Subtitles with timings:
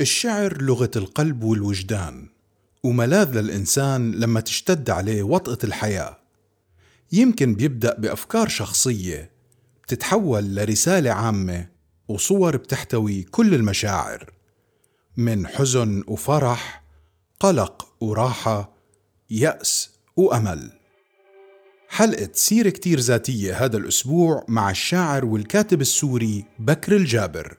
[0.00, 2.28] الشعر لغة القلب والوجدان
[2.82, 6.18] وملاذ للإنسان لما تشتد عليه وطأة الحياة.
[7.12, 9.30] يمكن بيبدأ بأفكار شخصية
[9.82, 11.68] بتتحول لرسالة عامة
[12.08, 14.32] وصور بتحتوي كل المشاعر
[15.16, 16.82] من حزن وفرح
[17.40, 18.72] قلق وراحة
[19.30, 20.72] يأس وأمل.
[21.88, 27.58] حلقة سيرة كتير ذاتية هذا الأسبوع مع الشاعر والكاتب السوري بكر الجابر.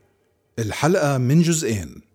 [0.60, 2.07] الحلقة من جزئين.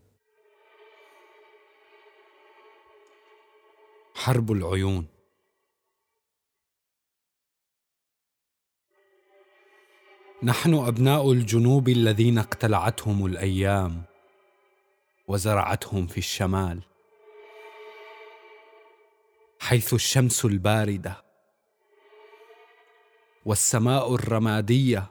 [4.14, 5.06] حرب العيون.
[10.42, 14.02] نحن أبناء الجنوب الذين اقتلعتهم الأيام
[15.28, 16.82] وزرعتهم في الشمال
[19.60, 21.24] حيث الشمس الباردة
[23.44, 25.10] والسماء الرمادية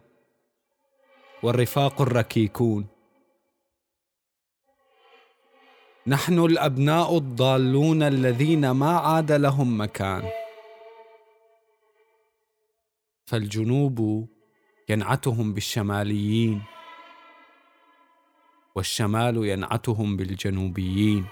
[1.44, 2.91] والرفاق الركيكون.
[6.08, 10.23] نحن الأبناء الضالون الذين ما عاد لهم مكان.
[13.25, 14.28] فالجنوب
[14.90, 16.62] ينعتهم بالشماليين
[18.75, 21.25] والشمال ينعتهم بالجنوبيين.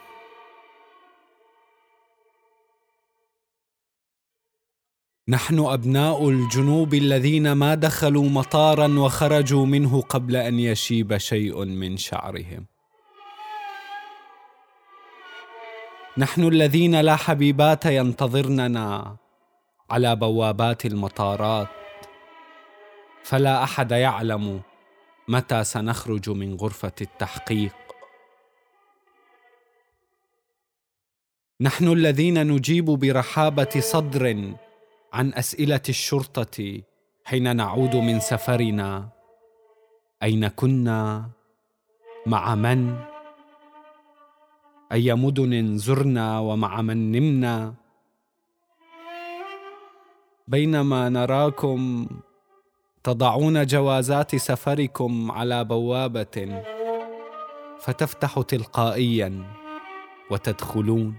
[5.28, 12.66] نحن أبناء الجنوب الذين ما دخلوا مطارا وخرجوا منه قبل أن يشيب شيء من شعرهم.
[16.20, 19.16] نحن الذين لا حبيبات ينتظرننا
[19.90, 21.68] على بوابات المطارات.
[23.24, 24.62] فلا أحد يعلم
[25.28, 27.76] متى سنخرج من غرفة التحقيق.
[31.62, 34.54] نحن الذين نجيب برحابة صدر
[35.14, 36.82] عن أسئلة الشرطة
[37.26, 39.10] حين نعود من سفرنا.
[40.24, 41.30] أين كنا؟
[42.26, 43.09] مع من؟
[44.92, 47.74] أي مدن زرنا ومع من نمنا.
[50.48, 52.08] بينما نراكم
[53.04, 56.64] تضعون جوازات سفركم على بوابة
[57.82, 59.44] فتفتح تلقائيا
[60.32, 61.16] وتدخلون.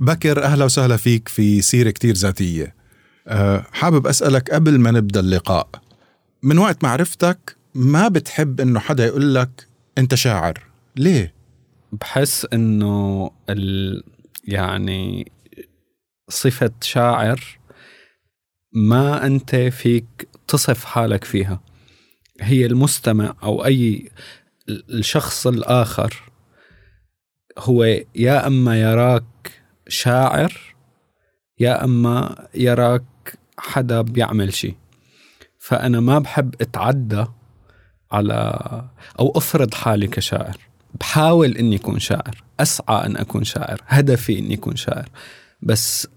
[0.00, 2.74] بكر أهلا وسهلا فيك في سيرة كتير ذاتية.
[3.28, 5.68] أه حابب أسألك قبل ما نبدأ اللقاء
[6.42, 10.66] من وقت معرفتك ما بتحب إنه حدا يقول لك أنت شاعر.
[10.96, 11.34] ليه؟
[11.92, 14.02] بحس إنه ال
[14.44, 15.32] يعني
[16.28, 17.58] صفة شاعر
[18.72, 21.60] ما أنت فيك تصف حالك فيها.
[22.40, 24.10] هي المستمع أو أي
[24.68, 26.22] الشخص الآخر
[27.58, 30.74] هو يا أما يراك شاعر
[31.58, 34.74] يا أما يراك حدا بيعمل شيء
[35.58, 37.26] فأنا ما بحب أتعدى
[38.12, 38.58] على
[39.20, 40.56] أو أفرض حالي كشاعر.
[41.00, 42.42] بحاول إني أكون شاعر.
[42.60, 43.80] أسعى أن أكون شاعر.
[43.86, 45.08] هدفي إني أكون شاعر.
[45.62, 46.08] بس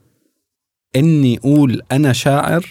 [0.95, 2.65] إني أقول أنا شاعر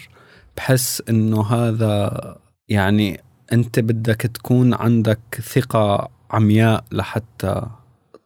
[0.57, 2.35] بحس إنه هذا
[2.69, 3.21] يعني
[3.53, 7.61] أنت بدك تكون عندك ثقة عمياء لحتى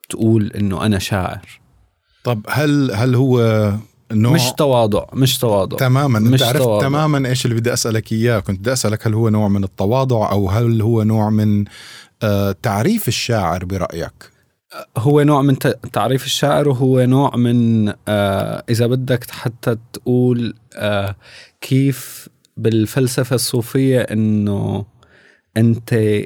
[0.10, 1.60] تقول إنه أنا شاعر.
[2.24, 3.72] طب هل هل هو
[4.12, 6.18] نوع مش تواضع مش تواضع تماما.
[6.18, 6.88] أنت عرفت تواضع.
[6.88, 8.40] تماما إيش اللي بدي أسألك إياه.
[8.40, 11.66] كنت بدي أسألك هل هو نوع من التواضع أو هل هو نوع من
[12.24, 14.32] آه تعريف الشاعر برأيك؟
[14.98, 15.58] هو نوع من
[15.94, 21.16] تعريف الشاعر وهو نوع من آه إذا بدك حتى تقول آه
[21.62, 24.86] كيف بالفلسفة الصوفية إنه
[25.58, 26.20] أنت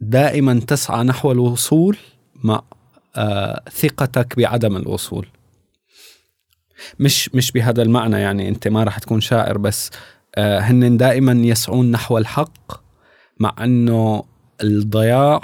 [0.00, 1.96] دائما تسعى نحو الوصول
[2.44, 2.62] مع
[3.16, 5.26] آه ثقتك بعدم الوصول.
[6.98, 9.90] مش مش بهذا المعنى يعني أنت ما راح تكون شاعر بس
[10.34, 12.72] آه هن دائما يسعون نحو الحق
[13.40, 14.24] مع إنه
[14.62, 15.40] الضياع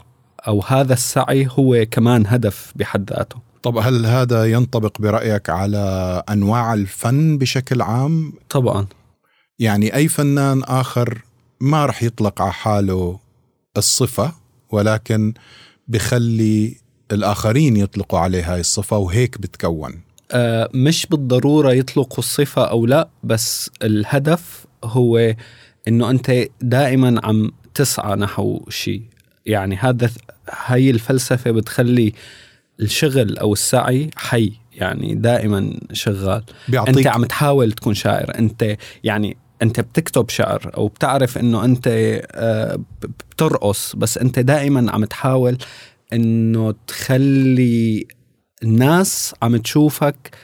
[0.49, 3.37] أو هذا السعي هو كمان هدف بحد ذاته.
[3.63, 8.87] طب هل هذا ينطبق برأيك على أنواع الفن بشكل عام؟ طبعا.
[9.59, 11.23] يعني أي فنان آخر
[11.61, 13.19] ما رح يطلق على حاله
[13.77, 14.33] الصفة
[14.71, 15.35] ولكن
[15.89, 16.77] بخلي
[17.13, 20.01] الآخرين يطلقوا عليه هاي الصفة وهيك بتكون.
[20.75, 25.35] مش بالضرورة يطلقوا الصفة أو لا بس الهدف هو
[25.89, 29.03] إنه أنت دائما عم تسعى نحو شيء.
[29.47, 30.11] يعني هذا
[30.51, 32.13] هاي الفلسفة بتخلي
[32.81, 36.43] الشغل أو السعي حي يعني دائما شغال.
[36.69, 38.39] بيعطيك أنت عم تحاول تكون شاعر.
[38.39, 41.89] أنت يعني أنت بتكتب شعر أو بتعرف إنه أنت
[42.33, 42.79] آه،
[43.31, 45.59] بترقص بس أنت دائما عم تحاول
[46.13, 48.07] إنه تخلي
[48.65, 50.37] الناس عم تشوفك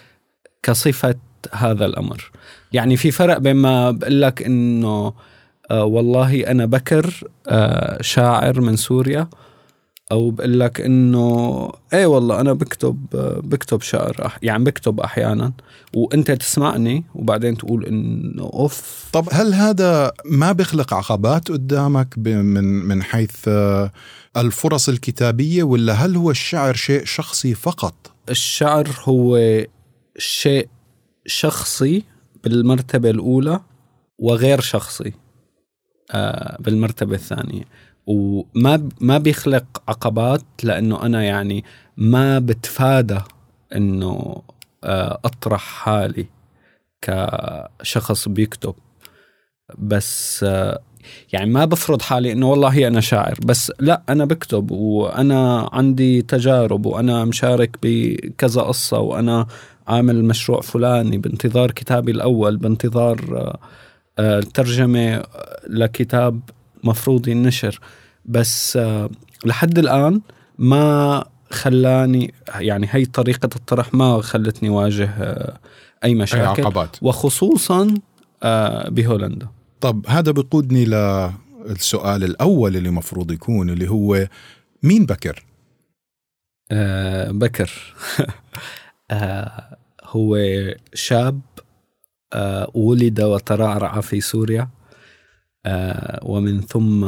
[0.62, 1.14] كصفة
[1.52, 2.31] هذا الأمر.
[2.72, 5.12] يعني في فرق بين ما بقول لك إنه
[5.70, 9.28] آه والله أنا بكر آه شاعر من سوريا
[10.12, 15.52] أو بقول لك إنه إيه والله أنا بكتب آه بكتب شعر يعني بكتب أحيانا.
[15.94, 19.05] وأنت تسمعني وبعدين تقول إنه أوف.
[19.12, 23.90] طب هل هذا ما بيخلق عقبات قدامك من من حيث آه،
[24.37, 29.38] الفرص الكتابية ولا هل هو الشعر شيء شخصي فقط؟ الشعر هو
[30.18, 30.68] شيء
[31.26, 32.04] شخصي
[32.44, 33.60] بالمرتبة الأولى
[34.18, 35.12] وغير شخصي
[36.10, 37.64] آه، بالمرتبة الثانية.
[38.06, 41.64] وما ما بيخلق عقبات لأنه أنا يعني
[41.96, 43.20] ما بتفادى
[43.74, 44.42] إنه
[44.84, 46.26] آه، أطرح حالي
[47.02, 48.74] كشخص بيكتب.
[49.78, 50.80] بس آه،
[51.32, 56.87] يعني ما بفرض حالي إنه والله أنا شاعر بس لا أنا بكتب وأنا عندي تجارب
[56.87, 59.47] وأنا مشارك بكذا قصة وأنا
[59.88, 63.58] عامل مشروع فلاني بانتظار كتابي الأول بانتظار آه،
[64.19, 65.23] آه، ترجمة
[65.69, 66.41] لكتاب
[66.85, 67.81] مفروض ينشر.
[68.25, 69.11] بس آه،
[69.44, 70.20] لحد الآن
[70.58, 75.58] ما خلاني يعني هي طريقة الطرح ما خلتني واجه آه،
[76.05, 76.62] أي أي مشاكل.
[76.62, 76.97] عقبات.
[77.02, 77.94] وخصوصا
[78.43, 79.49] آه، بهولندا.
[79.80, 84.28] طب هذا بقودني للسؤال الأول اللي مفروض يكون اللي هو
[84.82, 85.44] مين بكر؟
[86.70, 87.70] آه بكر.
[89.10, 90.38] آه هو
[90.94, 91.40] شاب
[92.32, 94.68] آه ولد وترعرع في سوريا
[95.66, 97.04] آه ومن ثم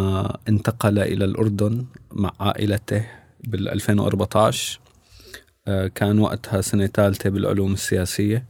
[0.48, 3.06] انتقل إلى الأردن مع عائلته
[3.44, 4.80] بال 2014
[5.66, 8.46] آه كان وقتها سنة ثالثة بالعلوم السياسية.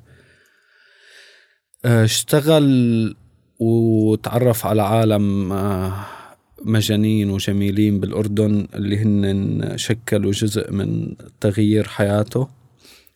[1.84, 3.16] آه اشتغل
[3.62, 5.92] وتعرف على عالم آه
[6.64, 12.48] مجانين وجميلين بالأردن اللي هن شكلوا جزء من تغيير حياته.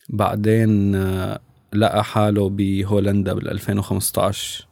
[0.08, 1.40] بعدين آه،
[1.72, 4.66] لقى حاله بهولندا بال 2015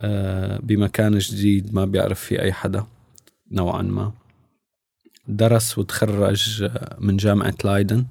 [0.00, 2.84] آه، بمكان جديد ما بيعرف فيه أي حدا
[3.52, 4.12] نوعا ما.
[5.28, 8.04] درس وتخرج من جامعة لايدن.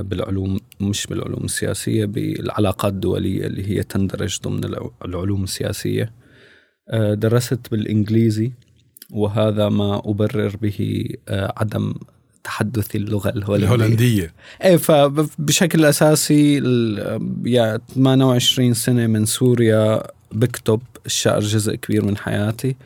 [0.00, 6.12] بالعلوم مش بالعلوم السياسية بالعلاقات الدولية اللي هي تندرج ضمن الع- العلوم السياسية.
[6.88, 8.52] آه، درست بالإنجليزي
[9.10, 11.94] وهذا ما أبرر به آه، عدم
[12.44, 13.74] تحدث اللغة الهولندية.
[13.74, 14.32] الهولندية.
[14.64, 16.54] إيه فبشكل أساسي
[17.46, 20.02] يا 28 سنة من سوريا
[20.32, 22.76] بكتب الشعر جزء كبير من حياتي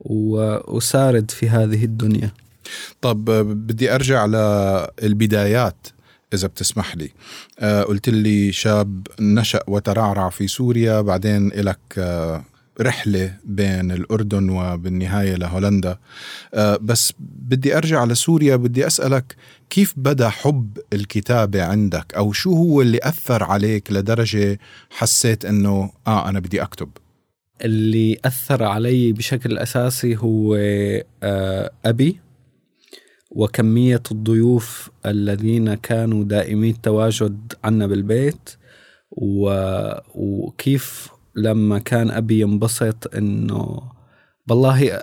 [0.00, 2.30] وسارد في هذه الدنيا.
[3.00, 3.24] طب
[3.66, 5.86] بدي أرجع للبدايات
[6.34, 7.10] إذا بتسمح لي.
[7.58, 11.98] آه، قلت لي شاب نشأ وترعرع في سوريا بعدين لك
[12.80, 15.98] رحلة بين الأردن وبالنهاية لهولندا.
[16.54, 19.36] آه، بس بدي أرجع لسوريا بدي أسألك
[19.70, 24.58] كيف بدأ حب الكتابة عندك؟ أو شو هو اللي أثر عليك لدرجة
[24.90, 26.88] حسيت إنه آه أنا بدي أكتب؟
[27.64, 30.56] اللي أثر علي بشكل أساسي هو
[31.22, 32.20] آه، أبي.
[33.30, 38.50] وكمية الضيوف الذين كانوا دائمي التواجد عنا بالبيت
[39.10, 39.52] و...
[40.14, 43.82] وكيف لما كان أبي ينبسط إنه
[44.50, 45.02] والله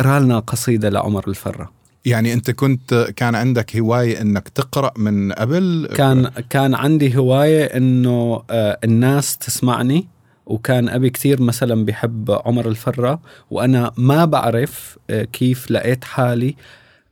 [0.00, 1.72] رالنا قصيدة لعمر الفرة.
[2.04, 8.42] يعني أنت كنت كان عندك هواية إنك تقرأ من قبل؟ كان كان عندي هواية إنه
[8.50, 10.08] آه، الناس تسمعني
[10.46, 13.20] وكان أبي كثير مثلا بحب عمر الفرة
[13.50, 16.56] وأنا ما بعرف آه، كيف لقيت حالي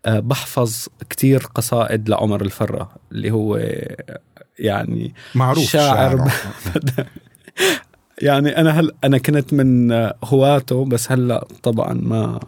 [0.06, 4.20] بحفظ كثير قصائد لعمر الفرة اللي هو آه،
[4.58, 6.30] يعني معروف شاعر.
[8.22, 12.40] يعني أنا هل أنا كنت من آه، هواته بس هلأ طبعا ما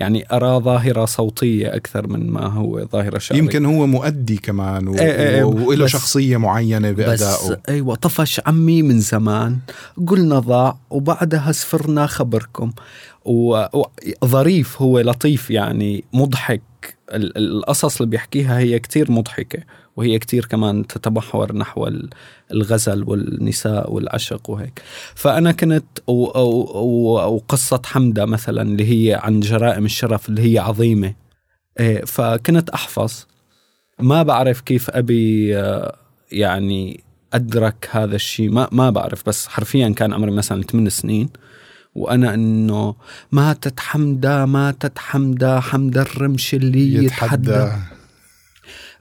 [0.00, 3.42] يعني أرى ظاهرة صوتية أكثر من ما هو ظاهرة شعرية.
[3.42, 4.94] يمكن هو مؤدي كمان و...
[4.94, 9.58] إيه إيه إيه، وله بس- شخصية معينة بس أيوه طفش عمي من زمان
[10.06, 12.72] قلنا ضاع وبعدها سفرنا خبركم.
[13.24, 16.95] وظريف هو لطيف يعني مضحك.
[17.12, 19.62] القصص اللي بيحكيها هي كتير مضحكة
[19.96, 22.10] وهي كتير كمان تتمحور نحو ال-
[22.52, 24.82] الغزل والنساء والعشق وهيك.
[25.14, 31.14] فأنا كنت وقصة حمدة مثلا اللي هي عن جرائم الشرف اللي هي عظيمة.
[31.80, 33.24] إيه، فكنت أحفظ.
[34.00, 35.48] ما بعرف كيف أبي
[36.32, 37.00] يعني
[37.32, 41.28] أدرك هذا الشيء ما ما بعرف بس حرفيا كان عمري مثلا 8 سنين.
[41.96, 42.94] وأنا إنه
[43.32, 47.82] ماتت حمدة ماتت حمدة حمدة الرمش اللي يتحدى, يتحدى.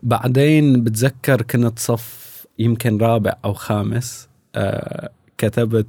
[0.04, 5.88] بعدين بتذكر كنت صف يمكن رابع أو خامس آه كتبت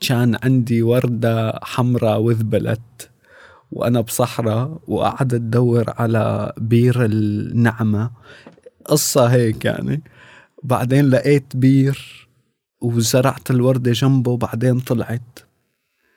[0.00, 3.10] كان عندي وردة حمراء وذبلت
[3.72, 8.10] وأنا بصحراء وقعدت أدور على بير النعمة.
[8.84, 10.02] قصة هيك يعني.
[10.62, 12.28] بعدين لقيت بير
[12.80, 15.38] وزرعت الوردة جنبه بعدين طلعت.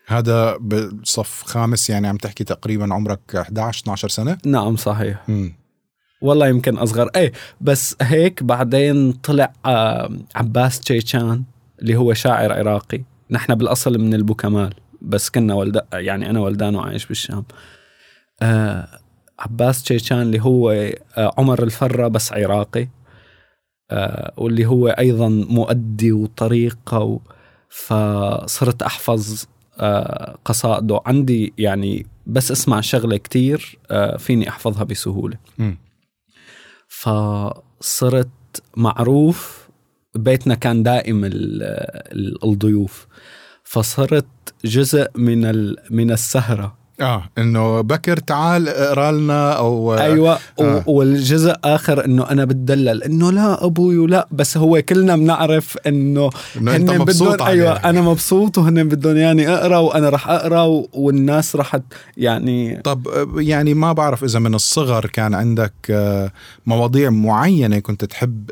[0.07, 5.29] هذا بصف خامس يعني عم تحكي تقريبا عمرك 11 12 سنة؟ نعم صحيح.
[5.29, 5.53] مم.
[6.21, 7.09] والله يمكن أصغر.
[7.15, 11.43] إيه بس هيك بعدين طلع آه، عباس تشيشان
[11.81, 13.01] اللي هو شاعر عراقي.
[13.31, 17.45] نحن بالأصل من البوكمال بس كنا ولد يعني أنا ولدان وعايش بالشام.
[18.41, 18.87] آه
[19.39, 22.87] عباس تشيشان اللي هو آه عمر الفرة بس عراقي.
[23.91, 27.19] آه واللي هو أيضا مؤدي وطريقة و
[27.69, 29.45] فصرت أحفظ
[30.45, 31.01] قصائده.
[31.05, 35.37] عندي يعني بس اسمع شغلة كتير آه فيني أحفظها بسهولة.
[35.57, 35.77] مم.
[36.87, 38.29] فصرت
[38.77, 39.67] معروف
[40.15, 41.33] بيتنا كان دائم ال-
[42.13, 43.07] ال- الضيوف.
[43.63, 44.25] فصرت
[44.65, 46.76] جزء من من السهرة.
[47.01, 50.39] آه إنه بكر تعال اقرأ لنا أو أيوه آه.
[50.59, 50.83] آه.
[50.87, 56.75] والجزء آخر إنه أنا بتدلل إنه لا أبوي ولا بس هو كلنا بنعرف إنه إنه
[56.75, 57.47] أنت هن مبسوط بدهم.
[57.47, 60.63] أيوه أنا مبسوط وهن بدهم يعني اقرأ وأنا رح اقرأ
[60.93, 61.79] والناس رح
[62.17, 66.31] يعني طب آه، يعني ما بعرف إذا من الصغر كان عندك آه،
[66.65, 68.51] مواضيع معينة كنت تحب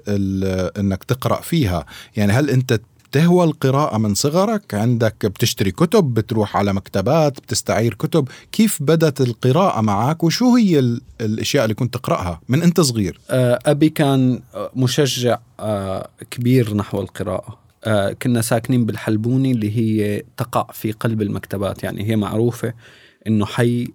[0.80, 1.86] إنك تقرأ فيها
[2.16, 2.80] يعني هل أنت
[3.16, 4.74] تهوى القراءة من صغرك.
[4.74, 8.28] عندك بتشتري كتب بتروح على مكتبات بتستعير كتب.
[8.52, 13.60] كيف بدت القراءة معك؟ وشو هي ال- الأشياء اللي كنت تقرأها من أنت صغير؟ آه،
[13.66, 14.40] أبي كان
[14.76, 17.60] مشجع آه، كبير نحو القراءة.
[17.84, 21.84] آه، كنا ساكنين بالحلبوني اللي هي تقع في قلب المكتبات.
[21.84, 22.74] يعني هي معروفة
[23.28, 23.88] إنه حي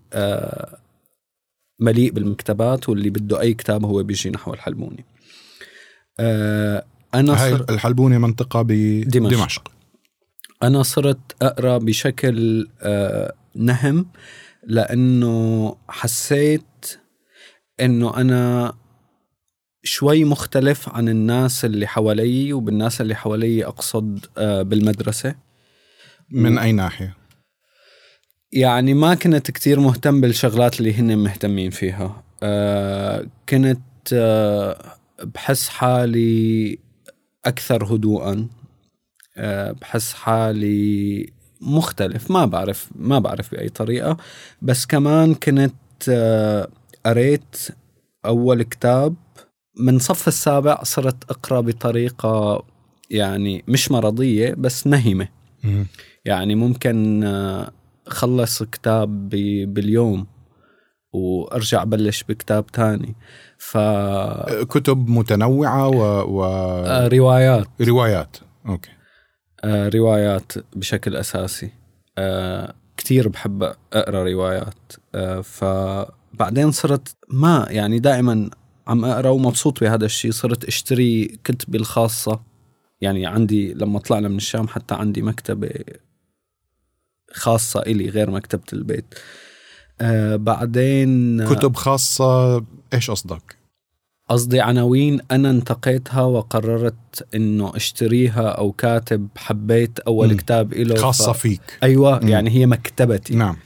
[1.81, 5.05] مليء بالمكتبات واللي بده أي كتاب هو بيجي نحو الحلبوني.
[7.15, 9.73] أنا هاي صر الحلبونة منطقة بدمشق دمشق.
[10.63, 14.07] أنا صرت أقرأ بشكل آه، نهم
[14.67, 17.01] لأنه حسيت
[17.81, 18.75] إنه أنا
[19.83, 25.35] شوي مختلف عن الناس اللي حوالي وبالناس اللي حوالي أقصد آه، بالمدرسة
[26.31, 27.17] من أي ناحية؟
[28.53, 33.79] يعني ما كنت كتير مهتم بالشغلات اللي هن مهتمين فيها آه، كنت
[35.23, 36.79] بحس حالي
[37.45, 38.49] أكثر هدوءا
[39.37, 42.31] آه، بحس حالي مختلف.
[42.31, 44.17] ما بعرف ما بعرف بأي طريقة.
[44.63, 45.75] بس كمان كنت
[46.09, 46.69] آه،
[47.07, 47.57] قريت
[48.27, 49.15] أول كتاب.
[49.77, 52.65] من صف السابع صرت أقرأ بطريقة
[53.11, 55.29] يعني مش مرضية بس نهمة.
[55.65, 55.87] مم.
[56.25, 57.73] يعني ممكن آه،
[58.07, 59.29] خلص كتاب
[59.75, 60.27] باليوم
[61.13, 63.15] وأرجع بلش بكتاب تاني.
[63.61, 66.03] ف آه، كتب متنوعة و...
[66.23, 66.45] و...
[67.07, 67.67] روايات.
[67.81, 68.37] روايات.
[68.67, 68.91] أوكي.
[69.65, 71.71] آه، روايات بشكل أساسي.
[72.19, 73.63] آه، كتير بحب
[73.93, 74.93] أقرأ روايات.
[75.15, 78.51] آه، فبعدين صرت ما يعني دائما
[78.87, 80.31] عم أقرأ ومبسوط بهذا الشيء.
[80.31, 82.41] صرت أشتري كتبي الخاصة.
[83.01, 85.71] يعني عندي لما طلعنا من الشام حتى عندي مكتبة
[87.33, 89.15] خاصة إلي غير مكتبة البيت.
[89.15, 89.50] آه
[90.37, 92.65] بعدين كتب خاصة
[92.95, 93.61] إيش قصدك؟
[94.29, 100.37] قصدي عناوين أنا انتقيتها وقررت إنه أشتريها أو كاتب حبيت أول مم.
[100.37, 102.29] كتاب له خاصة فيك أيوه مم.
[102.29, 103.57] يعني هي مكتبتي نعم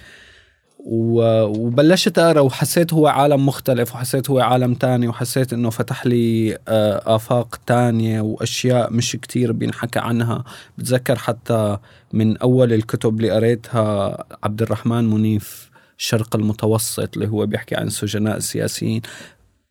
[0.87, 1.43] و...
[1.43, 7.17] وبلشت أقرأ وحسيت هو عالم مختلف وحسيت هو عالم تاني وحسيت إنه فتح لي آه،
[7.17, 10.45] آفاق تانية وأشياء مش كتير بينحكى عنها
[10.79, 11.79] بتذكر حتى
[12.13, 18.37] من أول الكتب اللي قريتها عبد الرحمن منيف الشرق المتوسط اللي هو بيحكي عن السجناء
[18.37, 19.03] السياسيين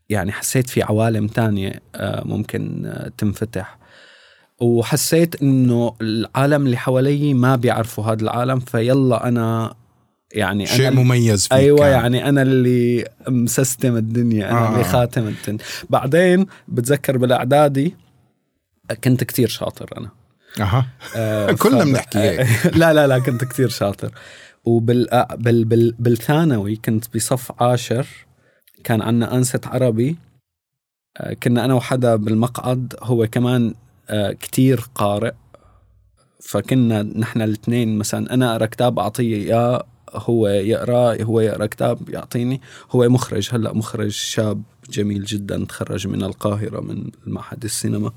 [0.10, 3.78] يعني حسيت في عوالم تانية آه، ممكن آه، تنفتح
[4.62, 9.76] وحسيت إنه العالم اللي حوالي ما بيعرفوا هذا العالم فيلا أنا
[10.34, 11.92] يعني شيء أنا مميز فيك أيوه كان.
[11.92, 14.74] يعني أنا اللي مسستم الدنيا أنا آه.
[14.74, 17.96] اللي خاتم الدنيا بعدين بتذكر بالأعدادي
[19.04, 20.10] كنت كتير شاطر أنا
[20.60, 22.48] أها آه، كلنا بنحكي هيك.
[22.78, 24.12] لا لا لا كنت كتير شاطر
[24.66, 28.08] وبال بال بال بالثانوي كنت بصف عاشر
[28.84, 30.16] كان عنا أنسة عربي.
[31.44, 33.74] كنا أنا وحدا بالمقعد هو كمان
[34.40, 35.34] كتير قارئ.
[36.42, 42.62] فكنا نحن الاثنين مثلا أنا أقرأ كتاب أعطيه إياه هو يقرأ هو يقرأ كتاب يعطيني.
[42.92, 48.12] هو مخرج هلأ مخرج شاب جميل جدا تخرج من القاهرة من معهد السينما.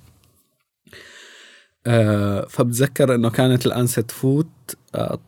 [2.48, 4.76] فبتذكر إنه كانت الانسه تفوت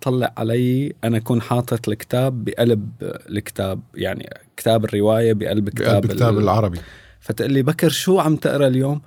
[0.01, 2.89] تطلع علي أنا أكون حاطط الكتاب بقلب
[3.31, 6.79] الكتاب يعني كتاب الرواية بقلب كتاب, بقلب كتاب ال- العربي
[7.21, 9.01] فتقول لي بكر شو عم تقرأ اليوم؟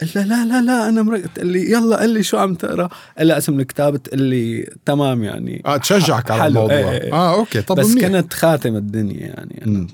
[0.00, 2.88] قلت لها لا لا لا أنا مرق تقول لي يلا قل لي شو عم تقرأ؟
[3.18, 7.12] قال لها اسم الكتاب تقول لي تمام يعني آه تشجعك على الموضوع إيه، إيه.
[7.12, 8.08] آه أوكي طب بس منيح.
[8.08, 9.86] كانت خاتم الدنيا يعني مم.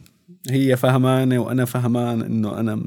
[0.50, 2.82] هي فهمانة وأنا فهمان إنه أنا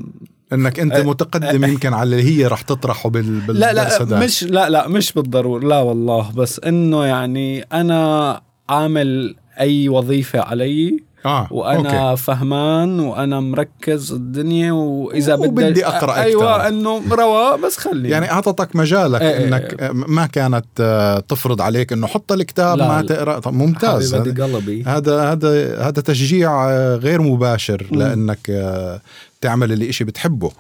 [0.53, 4.19] إنك أنت أه، متقدم يمكن على اللي هي رح تطرحه بال لا لا.
[4.25, 11.03] مش لا لا مش بالضرورة لا والله بس إنه يعني أنا عامل أي وظيفة علي
[11.25, 12.23] آه وأنا أوكي.
[12.23, 16.67] فهمان وأنا مركز الدنيا وإذا وبدي بدي أقرأ أيوه.
[16.67, 21.93] إنه رواء بس خلي يعني أعطتك مجالك إيه إيه إنك ما كانت آه، تفرض عليك
[21.93, 23.01] إنه حط الكتاب ما.
[23.01, 27.99] تقرأ طب ممتاز قلبي هذا هذا هذا تشجيع آه، غير مباشر مم.
[27.99, 29.01] لأنك آه،
[29.41, 30.51] تعمل اللي إشي بتحبه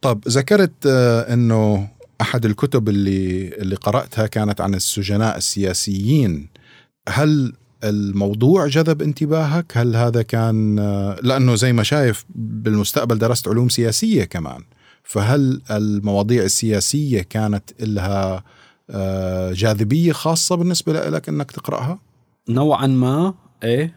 [0.00, 1.88] طب ذكرت آه، إنه
[2.20, 6.48] أحد الكتب اللي اللي قرأتها كانت عن السجناء السياسيين
[7.08, 7.52] هل
[7.84, 10.76] الموضوع جذب انتباهك؟ هل هذا كان
[11.22, 14.62] لأنه زي ما شايف بالمستقبل درست علوم سياسية كمان
[15.04, 18.44] فهل المواضيع السياسية كانت لها
[18.90, 21.98] آه، جاذبية خاصة بالنسبة لك إنك تقرأها؟
[22.48, 23.94] نوعا ما إيه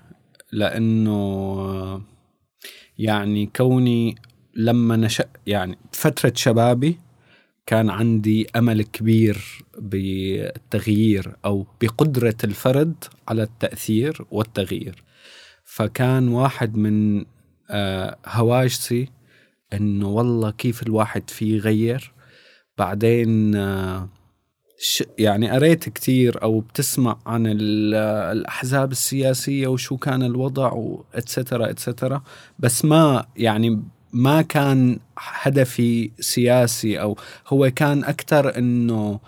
[0.51, 2.01] لأنه
[2.97, 4.15] يعني كوني
[4.55, 6.99] لما نشأ يعني فترة شبابي
[7.69, 15.03] كان عندي أمل كبير بالتغيير أو بقدرة الفرد على التأثير والتغيير.
[15.65, 17.25] فكان واحد من
[17.69, 19.09] آه، هواجسي
[19.73, 22.11] إنه والله كيف الواحد فيه يغير.
[22.77, 24.09] بعدين آه،
[25.17, 27.95] يعني قريت كتير أو بتسمع عن ال-
[28.37, 32.23] الأحزاب السياسية وشو كان الوضع واتسترا اتسترا
[32.59, 39.19] بس ما يعني ما كان هدفي سياسي أو هو كان أكثر إنه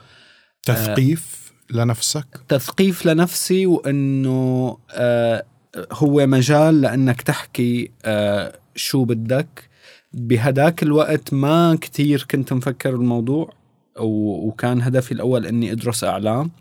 [0.63, 5.43] تثقيف لنفسك؟ تثقيف لنفسي وإنه آه
[5.91, 9.69] هو مجال لأنك تحكي آه شو بدك.
[10.13, 13.53] بهداك الوقت ما كتير كنت مفكر الموضوع
[13.99, 16.51] وكان هدفي الأول إني أدرس إعلام.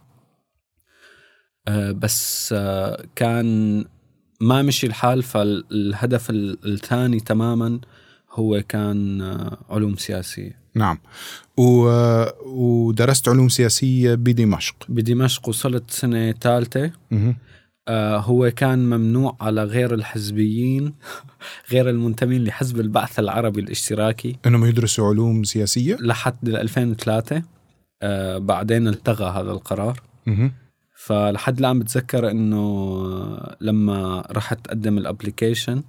[1.68, 3.84] آه بس آه كان
[4.40, 7.80] ما مشي الحال فالهدف ال- الثاني تماما
[8.32, 10.60] هو كان آه علوم سياسية.
[10.74, 10.98] نعم.
[11.56, 11.88] و...
[12.46, 14.76] ودرست علوم سياسية بدمشق.
[14.88, 16.92] بدمشق وصلت سنة ثالثة.
[17.10, 17.36] مه.
[17.88, 20.94] آه هو كان ممنوع على غير الحزبيين
[21.72, 24.36] غير المنتمين لحزب البعث العربي الاشتراكي.
[24.46, 27.42] إنهم يدرسوا علوم سياسية؟ لحد 2003
[28.02, 30.00] آه بعدين التغى هذا القرار.
[30.26, 30.52] مه.
[30.96, 33.02] فلحد الآن بتذكر إنه
[33.60, 35.82] لما رحت اقدم الابلكيشن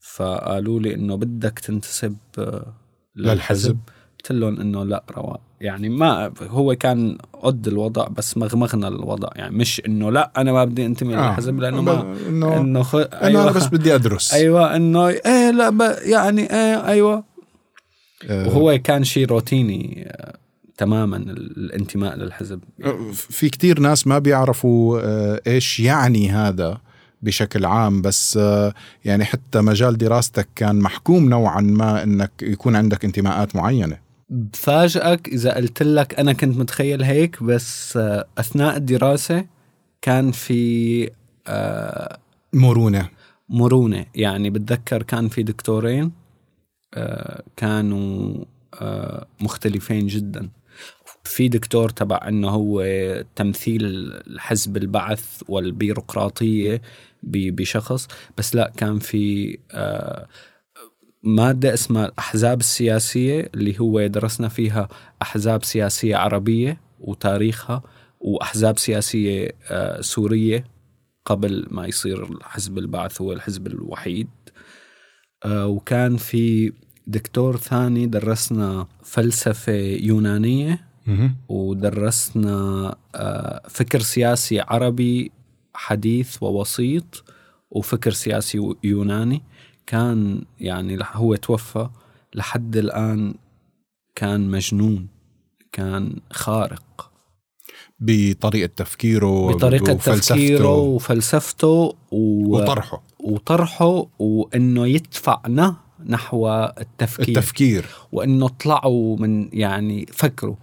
[0.00, 2.74] فقالوا لي إنه بدك تنتسب آه،
[3.16, 3.78] للحزب.
[4.18, 9.28] قلت لهم إنه لا رواء يعني ما هو كان قد الوضع بس مغمغنا الوضع.
[9.36, 11.28] يعني مش إنه لا أنا ما بدي أنتمي آه.
[11.28, 12.94] للحزب لأنه ما إنه إنه خ...
[12.94, 14.32] انه أنا بس بدي أدرس.
[14.34, 15.96] أيوه إنه إيه لا ب...
[16.02, 17.24] يعني إيه أيوه.
[18.28, 20.38] آه، وهو كان شيء روتيني آه،
[20.76, 22.60] تماما الانتماء للحزب.
[23.12, 25.00] في كتير ناس ما بيعرفوا
[25.46, 26.80] إيش يعني هذا.
[27.22, 33.04] بشكل عام بس آه، يعني حتى مجال دراستك كان محكوم نوعا ما إنك يكون عندك
[33.04, 33.98] انتماءات معينة.
[34.30, 39.44] بفاجئك إذا قلت لك أنا كنت متخيل هيك بس آه، أثناء الدراسة
[40.02, 41.10] كان في
[41.46, 42.18] آه،
[42.52, 43.08] مرونة.
[43.48, 44.06] مرونة.
[44.14, 46.12] يعني بتذكر كان في دكتورين
[46.94, 50.48] آه، كانوا آه، مختلفين جدا.
[51.24, 52.84] في دكتور تبع إنه هو
[53.36, 56.82] تمثيل حزب البعث والبيروقراطية
[57.22, 60.28] بشخص بس لا كان في آه،
[61.22, 64.88] مادة اسمها الأحزاب السياسية اللي هو درسنا فيها
[65.22, 67.82] أحزاب سياسية عربية وتاريخها
[68.20, 70.64] وأحزاب سياسية آه، سورية
[71.24, 74.28] قبل ما يصير حزب البعث هو الحزب الوحيد
[75.44, 76.72] آه، وكان في
[77.06, 80.88] دكتور ثاني درسنا فلسفة يونانية.
[81.48, 82.94] ودرسنا
[83.68, 85.30] فكر سياسي عربي
[85.78, 87.24] حديث ووسيط
[87.70, 89.42] وفكر سياسي يوناني.
[89.86, 91.88] كان يعني هو توفى
[92.34, 93.34] لحد الآن
[94.14, 95.08] كان مجنون
[95.72, 97.10] كان خارق.
[98.00, 100.34] بطريقة تفكيره بطريقة وفلسفته.
[100.34, 102.56] تفكيره وفلسفته و...
[102.56, 103.02] وطرحه.
[103.20, 106.48] وطرحه وإنه يدفعنا نحو
[106.80, 107.28] التفكير.
[107.28, 107.86] التفكير.
[108.12, 110.56] وإنه طلعوا من يعني فكروا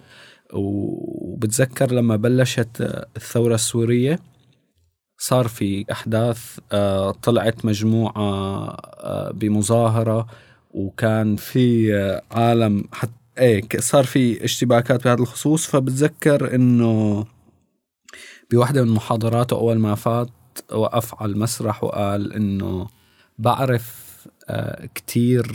[0.54, 2.82] وبتذكر لما بلشت
[3.18, 4.20] الثورة السورية
[5.18, 10.28] صار في أحداث آه، طلعت مجموعة آه، بمظاهرة
[10.72, 17.26] وكان في آه، عالم حتى إيه صار في اشتباكات بهذا الخصوص فبتذكر إنه
[18.52, 20.30] بواحدة من محاضراته أول ما فات
[20.72, 22.88] وقف على المسرح وقال إنه
[23.40, 24.06] بعرف
[24.96, 25.46] كتير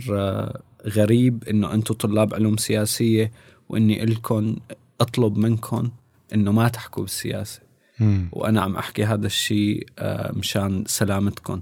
[0.86, 3.32] غريب إنه أنتم طلاب علوم سياسية
[3.68, 4.56] وإني الكم
[5.00, 5.90] أطلب منكم
[6.34, 7.69] إنه ما تحكوا بالسياسة.
[8.32, 11.60] وأنا عم أحكي هذا الشيء آه، مشان سلامتكم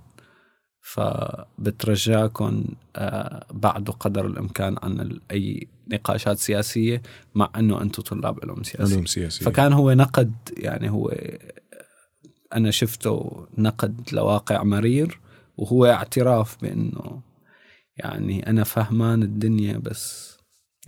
[0.81, 2.65] فبترجاكم
[2.97, 7.03] آه، بعد قدر الإمكان عن أي نقاشات سياسية
[7.35, 9.47] مع إنه أنتم طلاب علوم سياسيه علوم سياسية.
[9.47, 11.13] فكان هو نقد يعني هو
[12.55, 15.21] أنا شفته نقد لواقع مرير
[15.57, 17.21] وهو اعتراف بإنه
[17.97, 20.38] يعني أنا فهمان الدنيا بس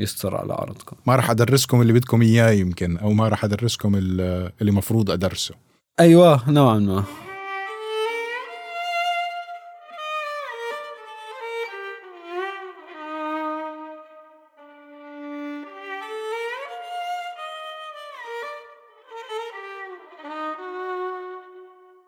[0.01, 4.53] يستر على ارضكم ما راح أدرسكم اللي بدكم إياه يمكن أو ما راح أدرسكم ال-
[4.61, 5.55] اللي مفروض أدرسه.
[6.01, 7.05] أيوه نوعا ما.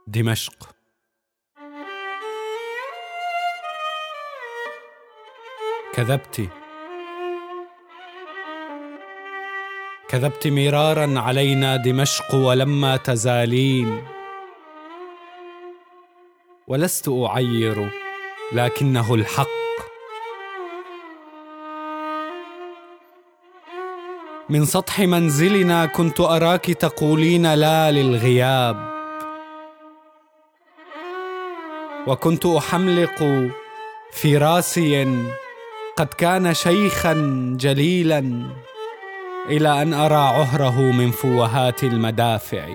[0.07, 0.75] دمشق.
[5.95, 6.49] كذبت.
[10.13, 14.05] كذبت مرارا علينا دمشق ولما تزالين.
[16.67, 17.91] ولست أعير
[18.53, 19.49] لكنه الحق.
[24.49, 28.93] من سطح منزلنا كنت أراك تقولين لا للغياب.
[32.07, 33.49] وكنت أحملق
[34.13, 35.25] في راسي
[35.97, 37.15] قد كان شيخا
[37.61, 38.43] جليلا.
[39.47, 42.69] إلى أن أرى عهره من فوهات المدافع.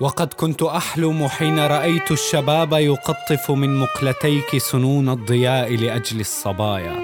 [0.00, 7.02] وقد كنت أحلم حين رأيت الشباب يقطف من مقلتيك سنون الضياء لأجل الصبايا.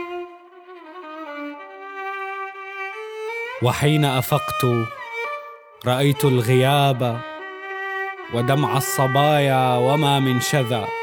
[3.63, 4.67] وحين أفقت
[5.87, 7.21] رأيت الغياب
[8.35, 11.00] ودمع الصبايا وما من شذا.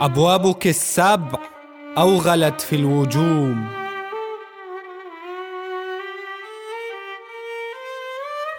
[0.00, 1.38] أبوابك السبع
[1.98, 3.66] أوغلت في الوجوم.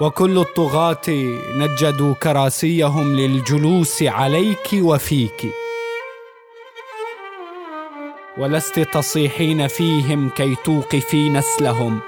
[0.02, 1.08] وكل الطغاة
[1.56, 5.46] نجدوا كراسيهم للجلوس عليك وفيك.
[8.38, 12.00] ولست تصيحين فيهم كي توقفي نسلهم.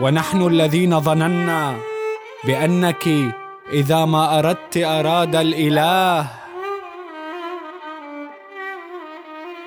[0.00, 1.76] ونحن الذين ظننا
[2.44, 3.08] بأنك
[3.72, 6.26] إذا ما أردت أراد الإله.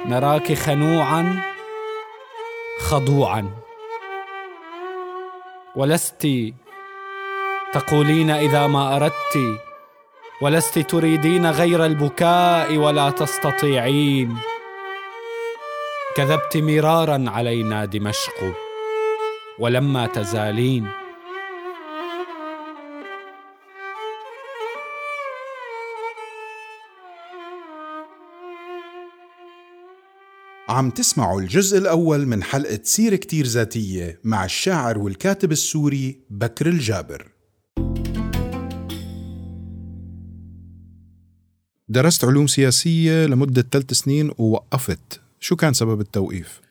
[0.05, 1.41] نراك خنوعا
[2.79, 3.49] خضوعا.
[5.75, 6.27] ولست
[7.73, 9.59] تقولين إذا ما أردت
[10.41, 14.37] ولست تريدين غير البكاء ولا تستطيعين.
[16.15, 18.53] كذبت مرارا علينا دمشق
[19.59, 20.98] ولما تزالين.
[30.69, 37.31] عم تسمعوا الجزء الأول من حلقة سيرة كتير ذاتية مع الشاعر والكاتب السوري بكر الجابر.
[41.89, 45.21] درست علوم سياسية لمدة ثلاث سنين ووقفت.
[45.39, 46.61] شو كان سبب التوقيف؟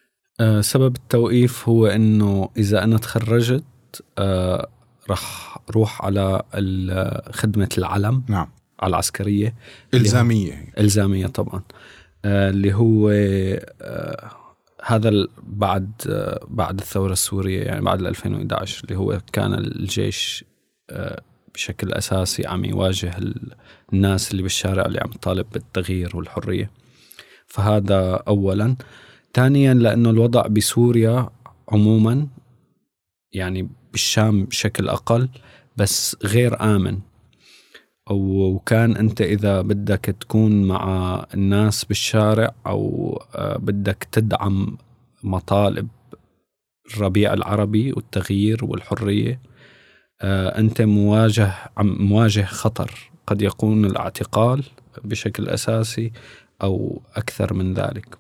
[0.41, 3.65] أه سبب التوقيف هو إنه إذا أنا تخرجت
[4.19, 4.69] أه
[5.11, 6.43] رح روح على
[7.31, 8.49] خدمة العلم نعم.
[8.81, 9.55] على العسكرية.
[9.95, 10.73] إلزامية هي.
[10.79, 11.27] إلزامية.
[11.27, 11.57] طبعا.
[11.57, 14.31] آه اللي هو آه
[14.85, 20.45] هذا بعد آه بعد الثورة السورية يعني بعد ال 2011 اللي هو كان الجيش
[20.91, 21.21] آه
[21.55, 23.53] بشكل أساسي عم يواجه ال-
[23.93, 26.71] الناس اللي بالشارع اللي عم تطالب بالتغيير والحرية.
[27.47, 28.77] فهذا أولا.
[29.35, 31.31] ثانيا لأنه الوضع بسوريا
[31.69, 32.27] عموما
[33.33, 35.29] يعني بالشام بشكل أقل
[35.77, 36.99] بس غير آمن.
[38.11, 44.77] وكان أنت إذا بدك تكون مع الناس بالشارع أو آه، بدك تدعم
[45.23, 45.89] مطالب
[46.95, 49.41] الربيع العربي والتغيير والحرية
[50.23, 54.65] آه، أنت مواجه مواجه خطر قد يكون الاعتقال
[55.05, 56.13] بشكل أساسي
[56.63, 58.19] أو أكثر من ذلك.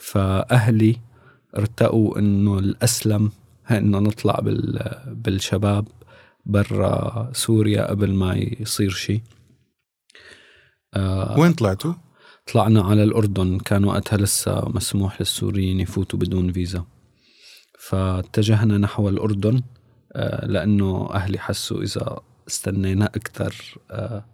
[0.00, 0.96] فأهلي
[1.56, 3.30] ارتأوا إنه الأسلم
[3.70, 5.86] إنه نطلع بال- بالشباب
[6.48, 9.22] برا سوريا قبل ما يصير شيء
[10.94, 11.94] آه وين طلعتوا؟
[12.52, 13.58] طلعنا على الأردن.
[13.58, 16.84] كان وقتها لسه مسموح للسوريين يفوتوا بدون فيزا.
[17.78, 19.62] فاتجهنا نحو الأردن
[20.12, 23.54] آه لأنه أهلي حسوا إذا استنينا أكثر
[23.90, 24.24] آه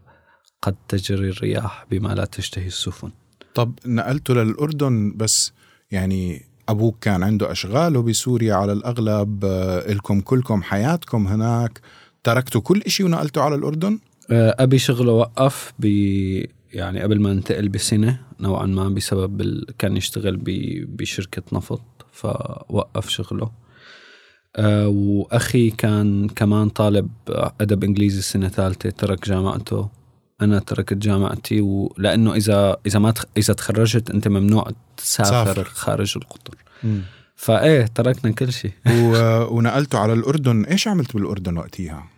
[0.62, 3.10] قد تجري الرياح بما لا تشتهي السفن.
[3.54, 5.52] طب نقلتوا للأردن بس
[5.90, 11.80] يعني أبوك كان عنده أشغاله بسوريا على الأغلب آه، إلكم كلكم حياتكم هناك.
[12.24, 13.98] تركتوا كل إشي ونقلتوا على الأردن؟
[14.30, 15.84] آه، أبي شغله وقف ب
[16.72, 19.66] يعني قبل ما انتقل بسنة نوعا ما بسبب ال...
[19.78, 20.44] كان يشتغل ب...
[20.96, 21.82] بشركة نفط
[22.12, 23.50] فوقف شغله
[24.56, 27.08] آه وأخي كان كمان طالب
[27.60, 29.88] أدب إنجليزي سنة ثالثة ترك جامعته
[30.40, 33.24] أنا تركت جامعتي ولأنه اذا إذا ما تخ...
[33.36, 35.64] إذا تخرجت أنت ممنوع تسافر سافر.
[35.64, 36.56] خارج القطر
[37.36, 39.14] فإيه تركنا كل شيء و...
[39.56, 42.13] ونقلتوا على الأردن إيش عملت بالأردن وقتها؟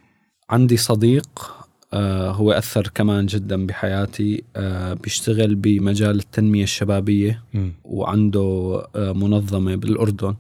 [0.50, 1.56] عندي صديق
[1.92, 7.42] آه هو أثر كمان جدا بحياتي آه بيشتغل بمجال التنمية الشبابية
[7.85, 10.35] وعنده آه، منظمة بالأردن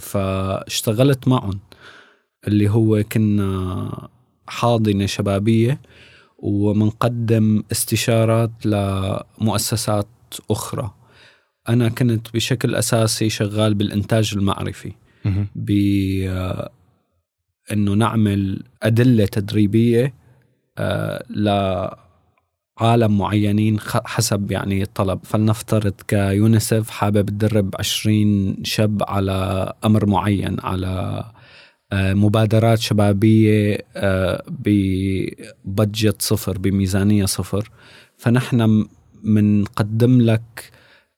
[0.00, 1.60] فاشتغلت معهم
[2.48, 4.08] اللي هو كنا
[4.46, 5.80] حاضنة شبابية
[6.38, 10.06] ومنقدم استشارات لمؤسسات
[10.50, 10.90] أخرى
[11.68, 14.92] أنا كنت بشكل أساسي شغال بالإنتاج المعرفي
[15.24, 15.46] مهم.
[17.72, 20.14] إنه نعمل أدلة تدريبية
[20.78, 25.20] آه، لعالم معينين حسب يعني الطلب.
[25.24, 31.24] فلنفترض كيونيسف حابب تدرب 20 شاب على أمر معين على
[31.92, 37.70] آه، مبادرات شبابية آه، ببادجت صفر بميزانية صفر.
[38.16, 38.86] فنحن
[39.24, 40.72] بنقدم لك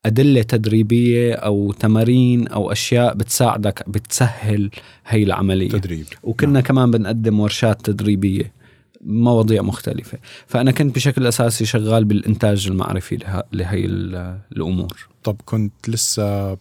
[0.06, 4.70] أدلة تدريبية أو تمارين أو أشياء بتساعدك بتسهل
[5.06, 5.68] هي العملية.
[5.68, 6.06] تدريب.
[6.22, 6.62] وكنا نعم.
[6.62, 8.52] كمان بنقدم ورشات تدريبية
[9.00, 10.18] مواضيع مختلفة.
[10.46, 15.08] فأنا كنت بشكل أساسي شغال بالإنتاج المعرفي له- لهي ال- الأمور.
[15.24, 16.54] طب كنت لسه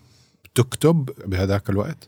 [0.46, 2.08] بتكتب بهذاك الوقت؟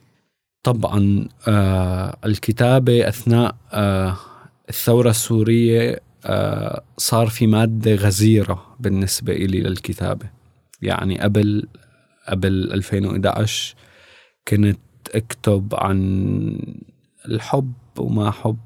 [0.63, 4.17] طبعا آه الكتابة أثناء آه
[4.69, 10.34] الثورة السورية آه صار في مادة غزيرة بالنسبة إلي للكتابة.
[10.85, 11.67] يعني قبل
[12.29, 13.75] قبل 2011
[14.47, 14.79] كنت
[15.15, 15.99] أكتب عن
[17.25, 18.57] الحب وما حب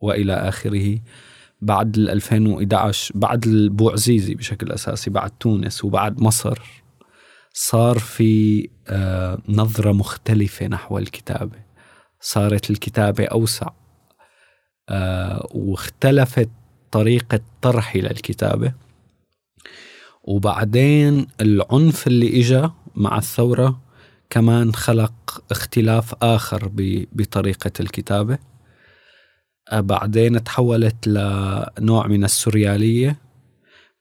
[0.00, 0.98] وإلى آخره.
[1.62, 6.58] بعد ال 2011 بعد البوعزيزي بشكل أساسي بعد تونس وبعد مصر
[7.52, 11.58] صار في آه، نظرة مختلفة نحو الكتابة.
[12.20, 13.68] صارت الكتابة أوسع
[14.88, 16.50] آه، واختلفت
[16.90, 18.72] طريقة طرحي للكتابة.
[20.22, 23.80] وبعدين العنف اللي إجا مع الثورة
[24.30, 26.70] كمان خلق اختلاف آخر
[27.12, 28.38] بطريقة الكتابة.
[29.72, 33.16] آه، بعدين تحولت لنوع من السوريالية.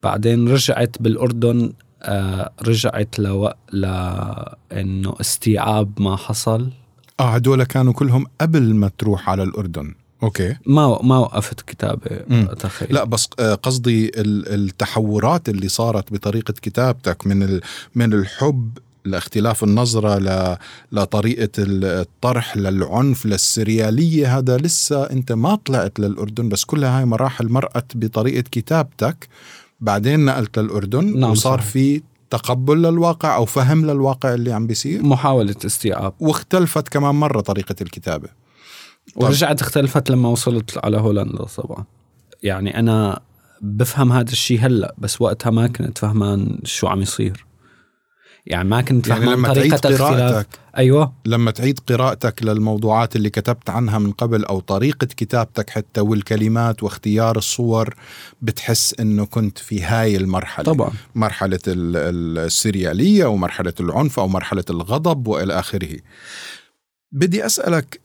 [0.04, 3.54] بعدين رجعت بالأردن آه، رجعت لو...
[3.72, 6.72] لأنه استيعاب ما حصل.
[7.20, 9.96] آه هدول كانوا كلهم قبل ما تروح على الأردن.
[10.24, 12.46] أوكي ما ما وقفت كتابة مم.
[12.60, 17.60] تخيل لا بس آه، قصدي ال- التحورات اللي صارت بطريقة كتابتك من
[17.96, 20.18] من الحب لاختلاف النظرة
[20.92, 27.50] لطريقة ال- الطرح للعنف للسريالية هذا لسه أنت ما طلعت للأردن بس كلها هاي مراحل
[27.50, 29.28] مرقت بطريقة كتابتك
[29.82, 31.72] بعدين نقلت للأردن نعم، وصار صحيح.
[31.72, 37.76] في تقبل للواقع أو فهم للواقع اللي عم بيصير محاولة استيعاب واختلفت كمان مرة طريقة
[37.82, 38.30] الكتابة.
[39.16, 41.86] ورجعت اختلفت لما وصلت على هولندا طبعا.
[42.44, 43.20] يعني أنا
[43.62, 47.46] بفهم هذا الشيء هلأ بس وقتها ما كنت فهمان شو عم يصير.
[48.46, 50.02] يعني ما كنت يعني لما تعيد طريقة اختلاف.
[50.02, 51.14] قراءتك أيوة.
[51.26, 57.38] لما تعيد قراءتك للموضوعات اللي كتبت عنها من قبل أو طريقة كتابتك حتى والكلمات واختيار
[57.38, 57.96] الصور
[58.42, 60.66] بتحس إنه كنت في هاي المرحلة.
[60.66, 60.92] طبعا.
[61.16, 65.98] مرحلة ال- ال- السريالية ومرحلة العنف أو مرحلة الغضب وإلى آخره.
[67.12, 68.00] بدي أسألك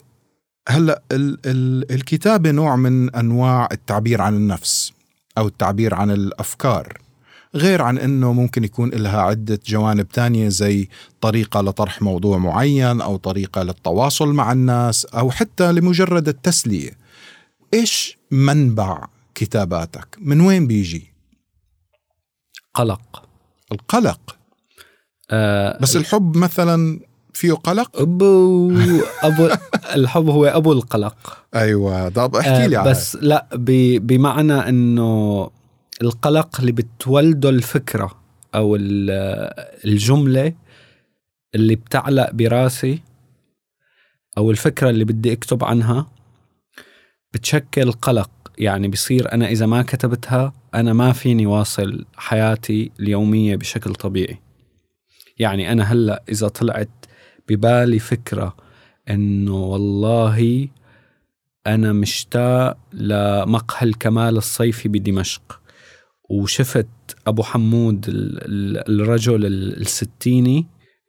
[0.69, 4.93] هلا ال ال الكتابة نوع من أنواع التعبير عن النفس
[5.37, 6.97] أو التعبير عن الأفكار
[7.55, 10.89] غير عن إنه ممكن يكون لها عدة جوانب تانية زي
[11.21, 16.91] طريقة لطرح موضوع معين أو طريقة للتواصل مع الناس أو حتى لمجرد التسلية.
[17.73, 21.13] إيش منبع كتاباتك؟ من وين بيجي؟
[22.73, 23.23] قلق.
[23.71, 24.37] القلق.
[25.31, 26.99] آه بس الحب مثلا
[27.35, 28.71] فيه قلق؟ أبو
[29.23, 29.49] أبو
[29.95, 31.37] الحب هو أبو القلق.
[31.55, 32.89] أيوه طب احكي لي آه عنه.
[32.89, 33.47] بس لا
[33.97, 35.49] بمعنى إنه
[36.01, 38.11] القلق اللي بتولده الفكرة
[38.55, 39.53] أو ال-
[39.85, 40.53] الجملة
[41.55, 43.01] اللي بتعلق براسي
[44.37, 46.07] أو الفكرة اللي بدي أكتب عنها
[47.33, 48.29] بتشكل قلق.
[48.57, 54.37] يعني بصير أنا إذا ما كتبتها أنا ما فيني واصل حياتي اليومية بشكل طبيعي.
[55.39, 56.89] يعني أنا هلأ إذا طلعت
[57.47, 58.55] ببالي فكرة
[59.09, 60.67] إنه والله
[61.67, 65.61] أنا مشتاق لمقهى الكمال الصيفي بدمشق.
[66.29, 66.87] وشفت
[67.27, 70.67] أبو حمود ال- ال- الرجل ال- الستيني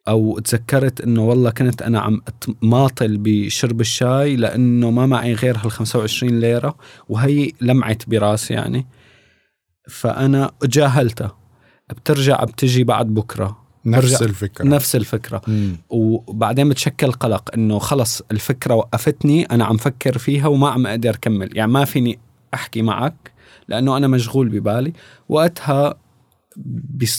[0.09, 2.23] أو تذكرت إنه والله كنت أنا عم
[2.63, 6.77] ماطل بشرب الشاي لأنه ما معي غير هال 25 ليرة
[7.09, 8.87] وهي لمعت براسي يعني.
[9.89, 11.37] فأنا جاهلتها
[11.91, 13.66] بترجع بتجي بعد بكرة.
[13.87, 14.65] نفس الفكرة.
[14.65, 15.43] نفس الفكرة.
[15.49, 15.77] مم.
[15.91, 21.57] وبعدين بتشكل قلق إنه خلص الفكرة وقفتني أنا عم فكر فيها وما عم أقدر اكمل
[21.57, 22.19] يعني ما فيني
[22.55, 23.33] أحكي معك
[23.69, 24.93] لأنه أنا مشغول ببالي.
[25.29, 25.95] وقتها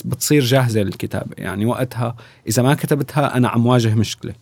[0.06, 1.36] بتصير جاهزة للكتابة.
[1.38, 2.16] يعني وقتها
[2.48, 4.34] إذا ما كتبتها أنا عم واجه مشكلة.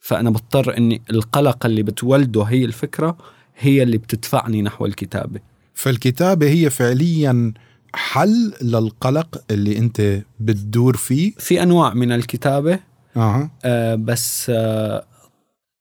[0.00, 3.16] فأنا بضطر إني القلق اللي بتولده هي الفكرة
[3.58, 5.40] هي اللي بتدفعني نحو الكتابة.
[5.74, 7.52] فالكتابة هي فعليا
[7.94, 12.78] حل للقلق اللي انت بتدور فيه؟ في أنواع من الكتابة
[13.16, 13.50] أها.
[13.64, 15.06] آه بس آه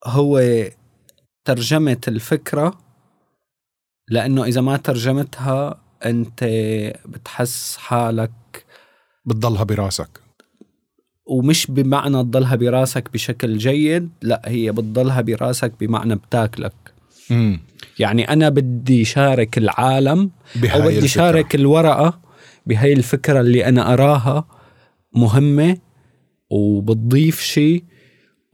[0.05, 0.63] هو
[1.45, 2.77] ترجمة الفكرة
[4.09, 6.43] لأنه إذا ما ترجمتها أنت
[7.05, 8.65] بتحس حالك
[9.25, 10.19] بتضلها براسك.
[11.25, 16.73] ومش بمعنى تضلها براسك بشكل جيد لا هي بتضلها براسك بمعنى بتاكلك.
[17.31, 17.59] امم
[17.99, 20.19] يعني أنا بدي شارك العالم
[20.55, 21.07] أو بدي الفكرة.
[21.07, 22.19] شارك الورقة
[22.65, 24.47] بهاي الفكرة اللي أنا أراها
[25.15, 25.77] مهمة
[26.49, 27.83] وبتضيف شيء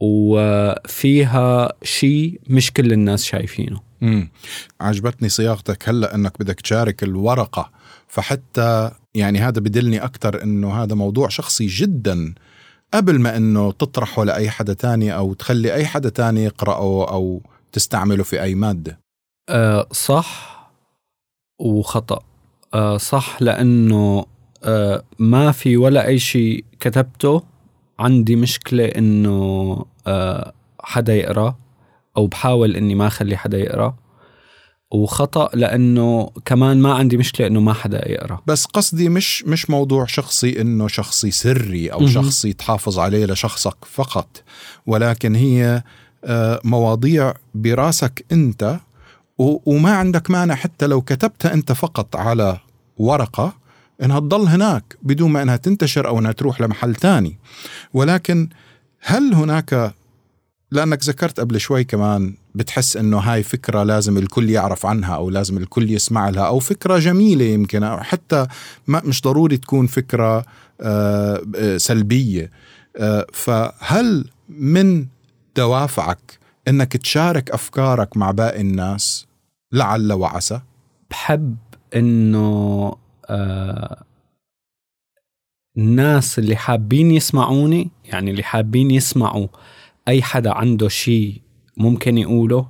[0.00, 3.80] وفيها شيء مش كل الناس شايفينه.
[4.02, 4.30] امم
[4.80, 7.70] عجبتني صياغتك هلأ إنك بدك تشارك الورقة.
[8.08, 12.34] فحتى يعني هذا بدلني أكثر إنه هذا موضوع شخصي جدا.
[12.94, 18.24] قبل ما إنه تطرحه لأي حدا تاني أو تخلي أي حدا تاني يقرأه أو تستعمله
[18.24, 19.00] في أي مادة.
[19.50, 20.60] أه صح
[21.58, 22.18] وخطأ.
[22.74, 24.24] أه صح لأنه
[24.64, 27.42] أه ما في ولا أي شيء كتبته
[27.98, 29.84] عندي مشكلة إنه
[30.82, 31.56] حدا يقرأ
[32.16, 33.94] أو بحاول إني ما أخلي حدا يقرأ.
[34.92, 38.40] وخطأ لأنه كمان ما عندي مشكلة إنه ما حدا يقرأ.
[38.46, 42.08] بس قصدي مش مش موضوع شخصي إنه شخصي سري أو مهم.
[42.08, 44.42] شخصي تحافظ عليه لشخصك فقط
[44.86, 45.82] ولكن هي
[46.24, 48.89] آه، مواضيع براسك أنت و-
[49.66, 52.58] وما عندك مانع حتى لو كتبتها أنت فقط على
[52.98, 53.52] ورقة
[54.02, 57.38] إنها تضل هناك بدون ما إنها تنتشر أو إنها تروح لمحل تاني.
[57.94, 58.48] ولكن
[59.00, 59.94] هل هناك
[60.70, 65.56] لأنك ذكرت قبل شوي كمان بتحس إنه هاي فكرة لازم الكل يعرف عنها أو لازم
[65.56, 68.46] الكل يسمع لها أو فكرة جميلة يمكن أو حتى
[68.86, 70.44] ما مش ضروري تكون فكرة
[70.80, 72.50] آه، سلبية.
[72.96, 75.06] آه، فهل من
[75.56, 79.29] دوافعك إنك تشارك أفكارك مع باقي الناس؟
[79.72, 80.60] لعل وعسى.
[81.10, 81.56] بحب
[81.96, 82.92] إنه
[83.26, 84.04] أه
[85.76, 89.46] الناس اللي حابين يسمعوني يعني اللي حابين يسمعوا
[90.08, 91.42] أي حدا عنده شيء
[91.76, 92.68] ممكن يقوله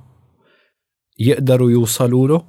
[1.19, 2.45] يقدروا يوصلوا له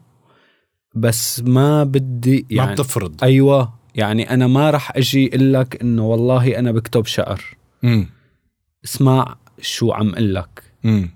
[0.95, 3.25] بس ما بدي ما يعني بتفرض.
[3.25, 7.45] أيوه يعني أنا ما راح أجي أقول لك إنه والله أنا بكتب شعر.
[7.83, 8.07] مم.
[8.85, 10.62] اسمع شو عم أقول لك.
[10.85, 11.11] مم.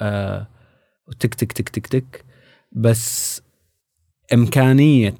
[0.00, 0.46] آه
[1.20, 2.24] تك تك تك تك تك.
[2.72, 3.40] بس
[4.32, 5.14] إمكانية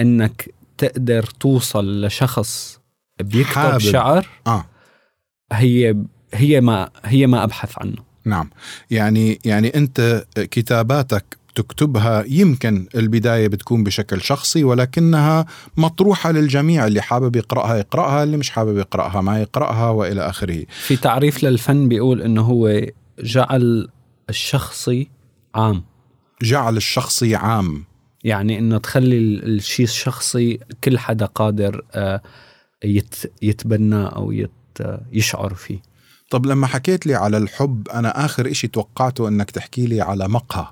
[0.00, 2.80] إنك تقدر توصل لشخص
[3.20, 3.78] بيكتب حابب.
[3.78, 4.64] شعر آه.
[5.52, 5.96] هي
[6.34, 8.08] هي ما هي ما أبحث عنه.
[8.24, 8.50] نعم.
[8.90, 15.46] يعني يعني أنت كتاباتك تكتبها يمكن البداية بتكون بشكل شخصي ولكنها
[15.76, 20.64] مطروحة للجميع اللي حابب يقرأها يقرأها اللي مش حابب يقرأها ما يقرأها وإلى آخره.
[20.70, 22.80] في تعريف للفن بيقول إنه هو
[23.18, 23.88] جعل
[24.30, 25.08] الشخصي
[25.54, 25.84] عام.
[26.42, 27.84] جعل الشخصي عام.
[28.24, 32.22] يعني إنه تخلي ال- الشيء الشخصي كل حدا قادر آه،
[32.84, 34.34] يت يتبناه أو
[35.12, 35.82] يشعر فيه.
[36.30, 40.66] طب لما حكيت لي على الحب أنا آخر إشي توقعته إنك تحكي لي على مقهى.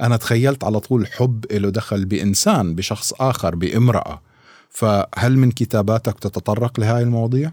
[0.00, 4.22] أنا تخيلت على طول حب له دخل بإنسان بشخص آخر بامرأة.
[4.70, 7.52] فهل من كتاباتك تتطرق لهاي المواضيع؟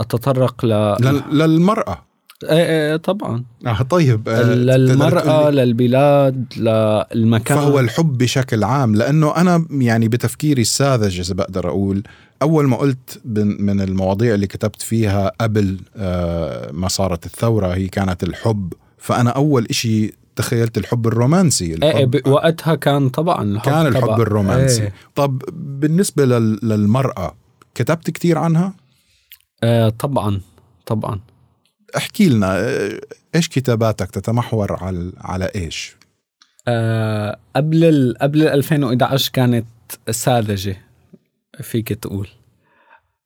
[0.00, 0.68] أتطرق ل
[1.00, 2.04] لل- للمرأة.
[2.42, 2.50] إيه
[2.90, 3.44] إيه طبعا.
[3.66, 7.58] آه طيب آه، للمرأة للبلاد للمكان.
[7.58, 12.02] فهو الحب بشكل عام لأنه أنا يعني بتفكيري الساذج إذا بقدر أقول
[12.42, 13.20] أول ما قلت
[13.58, 18.72] من المواضيع اللي كتبت فيها قبل آه، ما صارت الثورة هي كانت الحب.
[18.98, 23.92] فأنا أول إشي تخيلت الحب الرومانسي إيه إيه الحب ب- وقتها كان طبعا الحب كان
[23.92, 24.04] طبعاً.
[24.04, 24.82] الحب الرومانسي.
[24.82, 24.92] إيه.
[25.14, 27.34] طب بالنسبة لل- للمرأة
[27.74, 28.74] كتبت كتير عنها؟
[29.62, 30.40] آه طبعا
[30.86, 31.20] طبعا.
[31.96, 33.00] احكي لنا آه،
[33.34, 35.96] إيش كتاباتك تتمحور على على إيش؟
[36.68, 39.66] آه قبل ال قبل ال 2011 كانت
[40.10, 40.76] ساذجة
[41.62, 42.28] فيك تقول.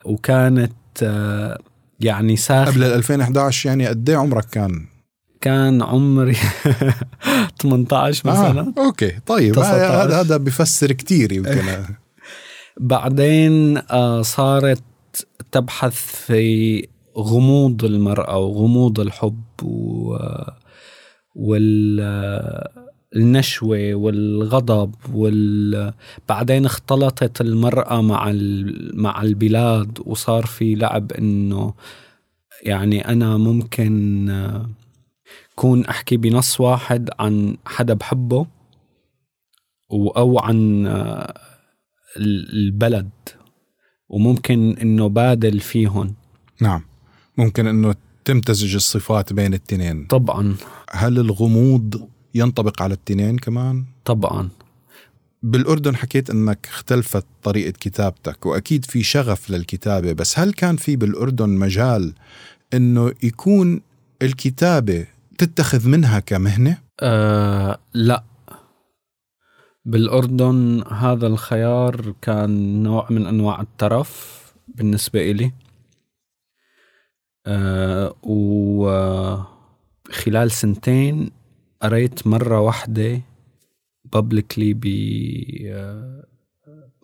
[0.05, 1.59] وكانت آه
[2.01, 4.87] يعني ساخ قبل ال 2011 يعني قد إيه عمرك كان؟
[5.41, 6.37] كان عمري
[7.63, 8.73] 18 مثلا.
[8.79, 9.73] آه، أوكي طيب 19.
[9.75, 11.63] هذا هذا بفسر كتير يمكن.
[12.81, 14.83] بعدين آه صارت
[15.53, 15.95] تبحث
[16.27, 20.17] في غموض المرأة وغموض الحب و
[21.35, 22.01] وال
[23.17, 25.93] النشوة والغضب وال...
[26.29, 29.03] بعدين اختلطت المرأة مع ال...
[29.03, 31.75] مع البلاد وصار في لعب إنه
[32.63, 34.29] يعني أنا ممكن
[35.55, 38.47] كون أحكي بنص واحد عن حدا بحبه
[39.93, 40.87] أو عن
[42.17, 43.11] البلد
[44.09, 46.15] وممكن إنه بادل فيهم
[46.61, 46.88] نعم.
[47.39, 50.07] ممكن إنه تمتزج الصفات بين التنين.
[50.07, 50.57] طبعا.
[50.91, 54.49] هل الغموض ينطبق على التنين كمان؟ طبعا.
[55.43, 61.49] بالأردن حكيت أنك اختلفت طريقة كتابتك وأكيد في شغف للكتابة بس هل كان في بالأردن
[61.49, 62.15] مجال
[62.75, 63.81] أنه يكون
[64.23, 65.07] الكتابة
[65.39, 68.25] تتخذ منها كمهنة؟ أه لا.
[69.85, 75.53] بالأردن هذا الخيار كان نوع من أنواع الترف بالنسبة إلي.
[77.49, 78.15] أه
[80.09, 81.31] وخلال سنتين
[81.83, 83.21] قريت مرة واحدة
[84.13, 84.75] بابليكلي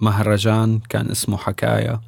[0.00, 2.00] بمهرجان كان اسمه حكاية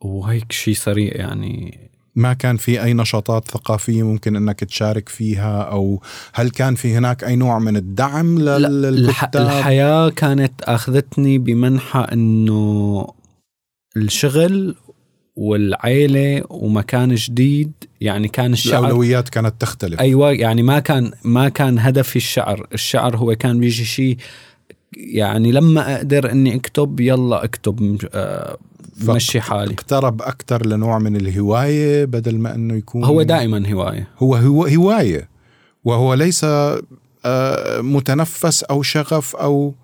[0.00, 1.78] وهيك شيء سريع يعني.
[2.14, 6.02] ما كان في أي نشاطات ثقافية ممكن أنك تشارك فيها؟ أو
[6.34, 13.06] هل كان في هناك أي نوع من الدعم للكتاب؟ الحياة كانت أخذتني بمنحى أنه
[13.96, 14.76] الشغل
[15.36, 20.00] والعيلة ومكان جديد يعني كان الشعر الأولويات كانت تختلف.
[20.00, 22.66] أيوة يعني ما كان ما كان هدفي الشعر.
[22.72, 24.16] الشعر هو كان بيجي شيء
[24.96, 28.56] يعني لما أقدر أني أكتب يلا أكتب آه
[29.08, 29.74] مشي حالي.
[29.74, 34.08] اقترب أكثر لنوع من الهواية بدل ما أنه يكون هو دائما هواية.
[34.18, 35.28] هو هو هواية.
[35.84, 39.74] وهو ليس آه متنفس أو شغف أو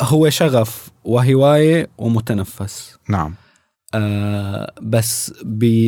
[0.00, 2.96] هو شغف وهواية ومتنفس.
[3.08, 3.34] نعم.
[3.94, 5.32] آه بس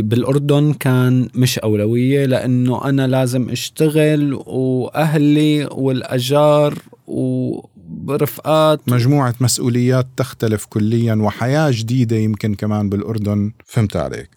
[0.02, 8.80] بالأردن كان مش أولوية لأنه أنا لازم أشتغل وأهلي والأجار ورفقات.
[8.88, 13.52] مجموعة مسؤوليات تختلف كليا وحياة جديدة يمكن كمان بالأردن.
[13.66, 14.30] فهمت عليك.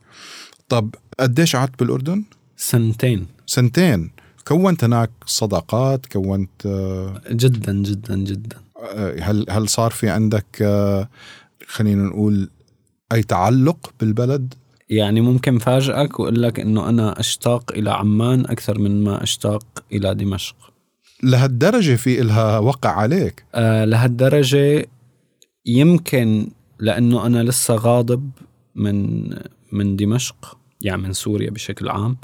[0.69, 2.23] طب قديش قعدت بالأردن؟
[2.57, 3.25] سنتين.
[3.45, 4.11] سنتين.
[4.47, 8.57] كونت هناك صداقات؟ كونت آه، جدا جدا جدا.
[8.95, 11.09] آه، هل هل صار في عندك آه،
[11.67, 12.49] خلينا نقول
[13.11, 14.53] أي تعلق بالبلد؟
[14.89, 20.15] يعني ممكن فاجئك وأقول لك إنه أنا أشتاق إلى عمان أكثر من ما أشتاق إلى
[20.15, 20.55] دمشق.
[21.23, 24.87] لهالدرجة في إلها وقع عليك؟ آه لهالدرجة
[25.65, 26.49] يمكن
[26.79, 28.29] لأنه أنا لسه غاضب
[28.75, 29.29] من
[29.71, 32.17] من دمشق يعني من سوريا بشكل عام.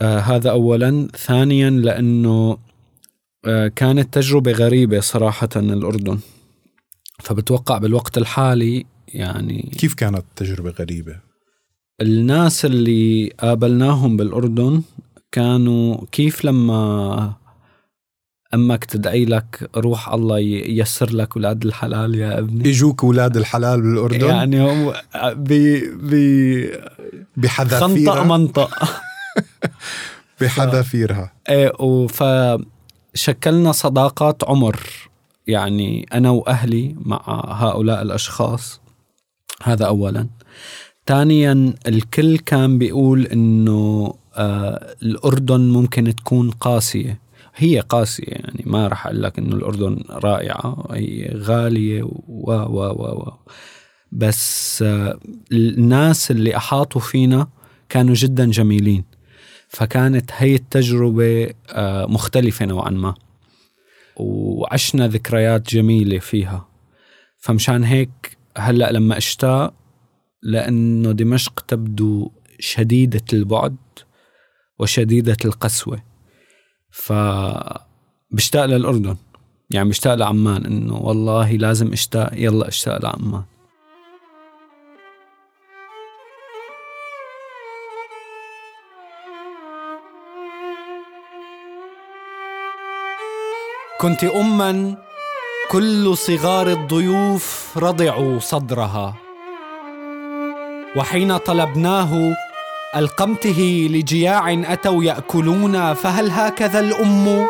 [0.00, 1.08] آه هذا اولا.
[1.16, 2.58] ثانيا لأنه
[3.44, 6.18] آه كانت تجربة غريبة صراحة الأردن.
[7.20, 11.16] فبتوقع بالوقت الحالي يعني كيف كانت تجربة غريبة؟
[12.00, 14.82] الناس اللي قابلناهم بالأردن
[15.32, 17.32] كانوا كيف لما
[18.54, 22.70] أمك تدعي لك روح الله ييسر لك أولاد الحلال يا ابني.
[22.70, 24.92] اجوك أولاد الحلال بالأردن؟ يعني هم
[25.24, 25.52] ب
[26.02, 26.14] ب
[27.36, 28.82] بحذافيرها؟ خنطق منطق
[30.40, 31.32] بحذافيرها.
[31.48, 31.72] إيه
[32.06, 34.80] فشكلنا صداقات عمر.
[35.46, 38.81] يعني أنا وأهلي مع هؤلاء الأشخاص.
[39.62, 40.28] هذا اولا.
[41.06, 47.20] ثانيا الكل كان بيقول إنه آه الأردن ممكن تكون قاسية.
[47.56, 53.02] هي قاسية يعني ما راح أقول لك إنه الأردن رائعة هي غالية و و و
[53.02, 53.32] و
[54.12, 55.18] بس آه
[55.52, 57.48] الناس اللي أحاطوا فينا
[57.88, 59.04] كانوا جدا جميلين.
[59.68, 63.14] فكانت هي التجربة آه مختلفة نوعا ما.
[64.16, 66.68] وعشنا ذكريات جميلة فيها.
[67.38, 69.74] فمشان هيك هلأ لما أشتاق
[70.42, 73.76] لأنه دمشق تبدو شديدة البعد
[74.78, 76.02] وشديدة القسوة.
[76.90, 77.12] ف
[78.30, 79.16] بشتاق للأردن
[79.70, 83.42] يعني بشتاق لعمان إنه والله لازم أشتاق يلا أشتاق لعمان.
[94.00, 94.96] كنت أما
[95.72, 99.14] كل صغار الضيوف رضعوا صدرها.
[100.96, 102.36] وحين طلبناه
[102.96, 107.46] القمته لجياع أتوا يأكلون فهل هكذا الأم؟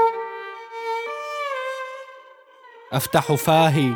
[2.92, 3.92] أفتح فاهي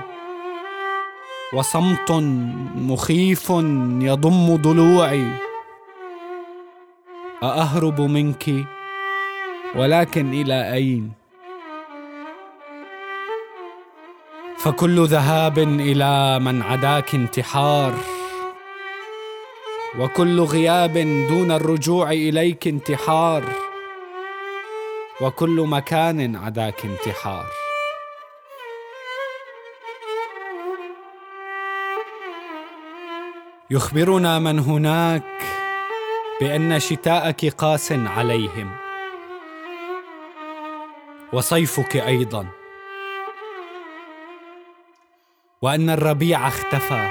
[1.52, 2.10] وصمت
[2.74, 3.50] مخيف
[4.00, 5.26] يضم ضلوعي.
[7.42, 8.44] أأهرب منك
[9.76, 11.25] ولكن إلى أين؟
[14.66, 17.94] فكل ذهاب إلى من عداك انتحار
[19.98, 20.92] وكل غياب
[21.28, 23.44] دون الرجوع إليك انتحار
[25.20, 27.46] وكل مكان عداك انتحار.
[33.70, 35.42] يخبرنا من هناك
[36.40, 38.76] بأن شتاءك قاس عليهم
[41.32, 42.65] وصيفك أيضا.
[45.66, 47.10] وأن الربيع اختفى.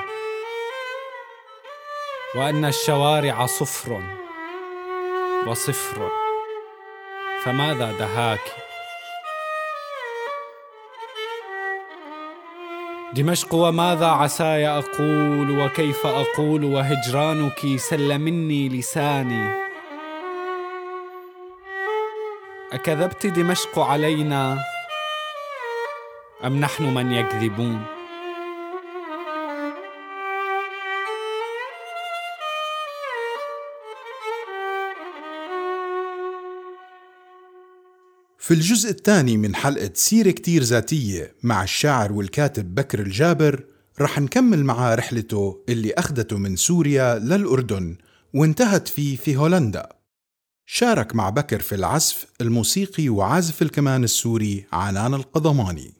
[2.36, 4.02] وأن الشوارع صفر
[5.48, 6.10] وصفر.
[7.44, 8.42] فماذا دهاك؟
[13.14, 19.66] دمشق وماذا عساي أقول؟ وكيف أقول؟ وهجرانك سل مني لساني.
[22.74, 24.58] أكذبت دمشق علينا
[26.46, 27.95] أم نحن من يكذبون؟
[38.46, 43.64] في الجزء الثاني من حلقة سيرة كتير ذاتية مع الشاعر والكاتب بكر الجابر
[44.02, 47.98] رح نكمل معاه رحلته اللي أخذته من سوريا للأردن
[48.34, 49.90] وانتهت فيه في هولندا.
[50.66, 55.94] شارك مع بكر في العزف الموسيقي وعازف الكمان السوري عنان القضماني.